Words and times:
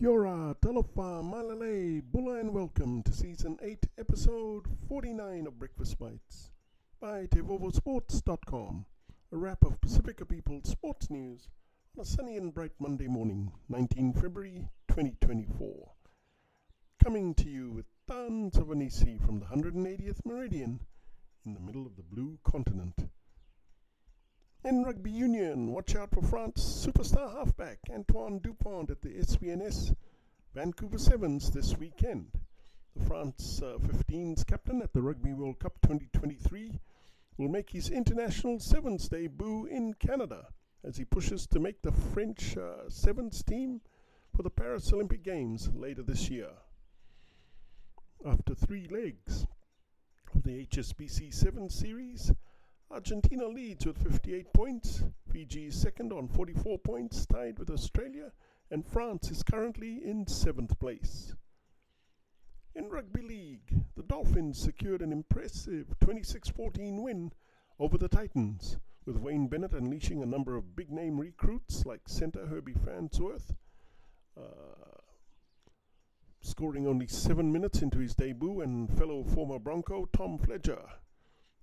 Yora, 0.00 0.56
Talofa, 0.60 1.22
Malale, 1.22 2.02
Bula, 2.02 2.40
and 2.40 2.52
welcome 2.52 3.00
to 3.04 3.12
season 3.12 3.56
8, 3.62 3.86
episode 3.96 4.66
49 4.88 5.46
of 5.46 5.56
Breakfast 5.56 6.00
Bites 6.00 6.50
by 7.00 7.26
TeivovoSports.com, 7.26 8.86
a 9.32 9.36
wrap 9.36 9.64
of 9.64 9.80
Pasifika 9.80 10.28
People's 10.28 10.68
sports 10.68 11.10
news 11.10 11.48
on 11.96 12.02
a 12.02 12.04
sunny 12.04 12.36
and 12.36 12.52
bright 12.52 12.72
Monday 12.80 13.06
morning, 13.06 13.52
19 13.68 14.14
February 14.14 14.68
2024. 14.88 15.92
Coming 17.02 17.32
to 17.34 17.48
you 17.48 17.70
with 17.70 17.86
tons 18.08 18.56
of 18.56 18.66
Anisi 18.66 19.24
from 19.24 19.38
the 19.38 19.46
180th 19.46 20.26
meridian 20.26 20.80
in 21.46 21.54
the 21.54 21.60
middle 21.60 21.86
of 21.86 21.94
the 21.94 22.02
blue 22.02 22.38
continent. 22.42 23.10
In 24.64 24.82
rugby 24.82 25.10
union, 25.10 25.72
watch 25.72 25.94
out 25.94 26.12
for 26.12 26.22
France 26.22 26.86
superstar 26.86 27.30
halfback 27.36 27.80
Antoine 27.92 28.38
Dupont 28.38 28.88
at 28.88 29.02
the 29.02 29.10
SVNS 29.10 29.94
Vancouver 30.54 30.96
Sevens 30.96 31.50
this 31.50 31.76
weekend. 31.76 32.30
The 32.96 33.04
France 33.04 33.60
uh, 33.62 33.76
15's 33.76 34.42
captain 34.42 34.80
at 34.80 34.94
the 34.94 35.02
Rugby 35.02 35.34
World 35.34 35.58
Cup 35.58 35.74
2023 35.82 36.80
will 37.36 37.48
make 37.50 37.68
his 37.72 37.90
international 37.90 38.58
sevens 38.58 39.06
debut 39.06 39.66
in 39.66 39.92
Canada 39.92 40.46
as 40.82 40.96
he 40.96 41.04
pushes 41.04 41.46
to 41.48 41.60
make 41.60 41.82
the 41.82 41.92
French 41.92 42.56
uh, 42.56 42.88
sevens 42.88 43.42
team 43.42 43.82
for 44.34 44.42
the 44.42 44.48
Paris 44.48 44.90
Olympic 44.94 45.22
Games 45.22 45.68
later 45.74 46.02
this 46.02 46.30
year. 46.30 46.48
After 48.26 48.54
three 48.54 48.88
legs 48.88 49.46
of 50.34 50.42
the 50.42 50.66
HSBC 50.66 51.34
7 51.34 51.68
series, 51.68 52.32
Argentina 52.90 53.46
leads 53.46 53.86
with 53.86 54.02
58 54.02 54.52
points. 54.52 55.02
Fiji 55.30 55.66
is 55.66 55.80
second 55.80 56.12
on 56.12 56.28
44 56.28 56.78
points, 56.78 57.26
tied 57.26 57.58
with 57.58 57.70
Australia, 57.70 58.30
and 58.70 58.86
France 58.86 59.30
is 59.30 59.42
currently 59.42 60.04
in 60.04 60.26
seventh 60.26 60.78
place. 60.78 61.34
In 62.74 62.88
Rugby 62.88 63.22
League, 63.22 63.84
the 63.96 64.02
Dolphins 64.02 64.58
secured 64.58 65.00
an 65.00 65.12
impressive 65.12 65.98
26 66.00 66.50
14 66.50 67.02
win 67.02 67.32
over 67.78 67.96
the 67.96 68.08
Titans, 68.08 68.78
with 69.06 69.16
Wayne 69.16 69.48
Bennett 69.48 69.72
unleashing 69.72 70.22
a 70.22 70.26
number 70.26 70.56
of 70.56 70.76
big 70.76 70.90
name 70.90 71.18
recruits 71.18 71.86
like 71.86 72.08
centre 72.08 72.46
Herbie 72.46 72.74
Farnworth, 72.74 73.54
uh, 74.36 75.00
scoring 76.40 76.86
only 76.86 77.06
seven 77.06 77.50
minutes 77.50 77.80
into 77.80 77.98
his 77.98 78.14
debut, 78.14 78.60
and 78.60 78.92
fellow 78.96 79.24
former 79.24 79.58
Bronco 79.58 80.06
Tom 80.12 80.38
Flegler 80.38 80.90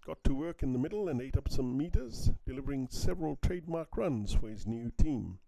got 0.05 0.23
to 0.23 0.33
work 0.33 0.63
in 0.63 0.73
the 0.73 0.79
middle 0.79 1.07
and 1.07 1.21
ate 1.21 1.37
up 1.37 1.49
some 1.49 1.77
meters, 1.77 2.31
delivering 2.45 2.87
several 2.89 3.37
trademark 3.41 3.95
runs 3.95 4.33
for 4.33 4.49
his 4.49 4.65
new 4.65 4.91
team. 4.97 5.39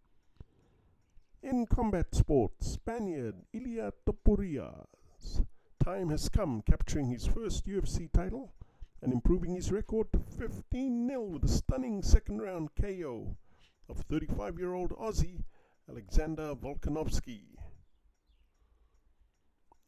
In 1.42 1.66
combat 1.66 2.14
sports, 2.14 2.74
Spaniard 2.74 3.36
Ilia 3.52 3.92
Topuria's 4.06 5.42
time 5.84 6.10
has 6.10 6.30
come 6.30 6.62
capturing 6.62 7.10
his 7.10 7.26
first 7.26 7.66
UFC 7.68 8.12
title 8.12 8.54
and 9.02 9.12
improving 9.12 9.56
his 9.56 9.72
record 9.72 10.08
to 10.14 10.20
15 10.20 11.08
0 11.08 11.22
with 11.24 11.44
a 11.44 11.48
stunning 11.50 12.02
second 12.02 12.42
round 12.42 12.70
KO 12.80 13.36
of 13.90 13.98
35 14.10 14.58
year 14.58 14.74
old 14.74 14.92
Aussie 14.92 15.44
Alexander 15.90 16.56
Volkanovski. 16.56 17.42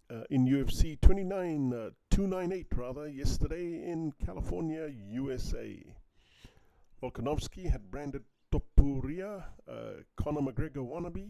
Uh, 0.09 0.23
in 0.29 0.45
UFC 0.45 0.99
29, 1.01 1.73
uh, 1.73 1.89
298 2.15 2.67
rather, 2.77 3.09
yesterday 3.09 3.83
in 3.83 4.13
California, 4.25 4.89
USA. 5.09 5.83
Volkanovski 7.03 7.69
had 7.69 7.91
branded 7.91 8.23
Topuria 8.53 9.43
uh, 9.69 10.01
Conor 10.15 10.39
McGregor 10.39 10.77
wannabe 10.77 11.27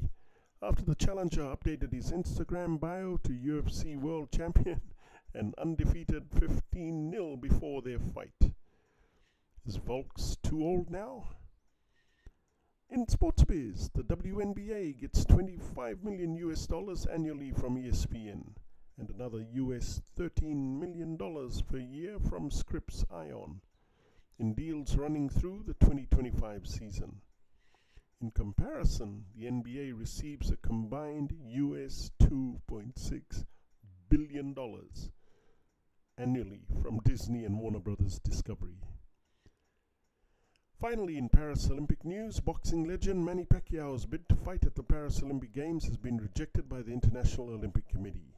after 0.62 0.86
the 0.86 0.94
challenger 0.94 1.42
updated 1.42 1.92
his 1.92 2.12
Instagram 2.12 2.80
bio 2.80 3.18
to 3.24 3.32
UFC 3.32 4.00
World 4.00 4.32
Champion 4.32 4.80
and 5.34 5.56
undefeated 5.58 6.26
15 6.40 7.10
0 7.10 7.38
before 7.38 7.82
their 7.82 7.98
fight. 7.98 8.54
Is 9.66 9.78
Volks 9.78 10.38
too 10.44 10.62
old 10.64 10.92
now? 10.92 11.30
In 12.92 13.10
sports 13.10 13.44
biz, 13.44 13.90
the 13.96 14.04
WNBA 14.04 15.02
gets 15.02 15.26
25 15.26 16.04
million 16.04 16.36
US 16.36 16.68
dollars 16.68 17.08
annually 17.08 17.50
from 17.50 17.76
ESPN 17.76 18.54
and 18.98 19.10
another 19.10 19.46
US 19.54 20.02
$13 20.18 20.80
million 20.80 21.18
per 21.18 21.78
year 21.78 22.18
from 22.20 22.50
Scripps 22.50 23.06
Ion 23.12 23.62
in 24.40 24.54
deals 24.54 24.96
running 24.96 25.30
through 25.30 25.64
the 25.66 25.74
2025 25.76 26.68
season. 26.68 27.22
In 28.22 28.32
comparison, 28.32 29.26
the 29.36 29.46
NBA 29.46 29.98
receives 29.98 30.50
a 30.50 30.58
combined 30.58 31.34
US 31.48 32.12
$2.6 32.22 33.46
billion 34.10 34.56
annually 36.18 36.62
from 36.82 37.00
Disney 37.00 37.44
and 37.44 37.60
Warner 37.60 37.80
Brothers 37.80 38.20
Discovery. 38.20 38.78
Finally, 40.80 41.18
in 41.18 41.30
Paris 41.30 41.70
Olympic 41.70 42.06
news, 42.06 42.40
boxing 42.40 42.86
legend 42.86 43.26
Manny 43.26 43.46
Pacquiao's 43.46 44.06
bid 44.06 44.28
to 44.30 44.36
fight 44.36 44.66
at 44.66 44.76
the 44.76 44.84
Paris 44.84 45.22
Olympic 45.24 45.54
Games 45.54 45.86
has 45.86 45.98
been 45.98 46.18
rejected 46.18 46.70
by 46.70 46.82
the 46.82 46.92
International 46.92 47.50
Olympic 47.50 47.88
Committee. 47.88 48.35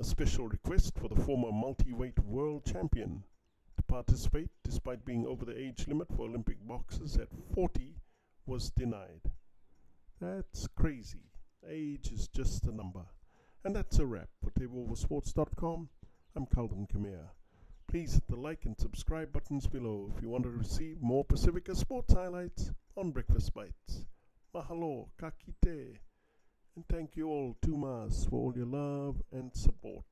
A 0.00 0.04
special 0.04 0.48
request 0.48 0.98
for 0.98 1.08
the 1.08 1.22
former 1.24 1.52
multi-weight 1.52 2.18
world 2.20 2.64
champion 2.64 3.22
to 3.76 3.82
participate 3.82 4.48
despite 4.64 5.04
being 5.04 5.26
over 5.26 5.44
the 5.44 5.54
age 5.54 5.86
limit 5.86 6.08
for 6.16 6.22
Olympic 6.22 6.56
boxers 6.66 7.18
at 7.18 7.28
40 7.54 7.96
was 8.46 8.70
denied. 8.70 9.30
That's 10.18 10.66
crazy. 10.68 11.30
Age 11.68 12.12
is 12.12 12.28
just 12.28 12.64
a 12.64 12.74
number. 12.74 13.04
And 13.62 13.76
that's 13.76 13.98
a 13.98 14.06
wrap 14.06 14.30
for 14.42 14.50
TeivovoSports.com. 14.52 15.90
I'm 16.34 16.46
Calvin 16.46 16.86
Kamea. 16.86 17.28
Please 17.86 18.14
hit 18.14 18.26
the 18.26 18.36
like 18.36 18.64
and 18.64 18.80
subscribe 18.80 19.34
buttons 19.34 19.66
below 19.66 20.10
if 20.16 20.22
you 20.22 20.30
want 20.30 20.44
to 20.44 20.50
receive 20.50 21.02
more 21.02 21.26
Pasifika 21.26 21.76
sports 21.76 22.14
highlights 22.14 22.70
on 22.96 23.10
Breakfast 23.10 23.52
Bites. 23.52 24.06
Mahalo, 24.54 25.08
kakite, 25.20 25.98
and 26.76 26.84
thank 26.88 27.16
you 27.16 27.28
all, 27.28 27.56
Tumas, 27.62 28.28
for 28.28 28.36
all 28.36 28.52
your 28.56 28.66
love 28.66 29.22
and 29.32 29.54
support. 29.54 30.09